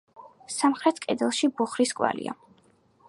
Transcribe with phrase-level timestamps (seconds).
[0.53, 2.39] სამხრეთ კედელში ბუხრის კვალია.